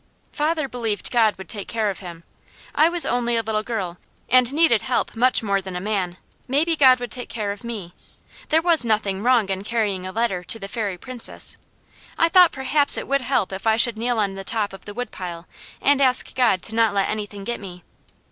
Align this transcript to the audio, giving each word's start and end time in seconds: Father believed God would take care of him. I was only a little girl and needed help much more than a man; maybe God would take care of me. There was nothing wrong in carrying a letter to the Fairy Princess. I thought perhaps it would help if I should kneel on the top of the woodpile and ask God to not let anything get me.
Father 0.31 0.67
believed 0.67 1.11
God 1.11 1.37
would 1.37 1.47
take 1.47 1.67
care 1.67 1.91
of 1.91 1.99
him. 1.99 2.23
I 2.73 2.89
was 2.89 3.05
only 3.05 3.35
a 3.35 3.43
little 3.43 3.61
girl 3.61 3.99
and 4.29 4.51
needed 4.51 4.81
help 4.81 5.15
much 5.15 5.43
more 5.43 5.61
than 5.61 5.75
a 5.75 5.79
man; 5.79 6.17
maybe 6.47 6.75
God 6.75 6.99
would 6.99 7.11
take 7.11 7.29
care 7.29 7.51
of 7.51 7.63
me. 7.63 7.93
There 8.49 8.63
was 8.63 8.83
nothing 8.83 9.21
wrong 9.21 9.49
in 9.49 9.63
carrying 9.63 10.07
a 10.07 10.11
letter 10.11 10.43
to 10.43 10.57
the 10.57 10.67
Fairy 10.67 10.97
Princess. 10.97 11.57
I 12.17 12.29
thought 12.29 12.51
perhaps 12.51 12.97
it 12.97 13.07
would 13.07 13.21
help 13.21 13.53
if 13.53 13.67
I 13.67 13.77
should 13.77 13.95
kneel 13.99 14.17
on 14.17 14.33
the 14.33 14.43
top 14.43 14.73
of 14.73 14.85
the 14.85 14.95
woodpile 14.95 15.47
and 15.79 16.01
ask 16.01 16.33
God 16.33 16.63
to 16.63 16.73
not 16.73 16.95
let 16.95 17.07
anything 17.07 17.43
get 17.43 17.59
me. 17.59 17.83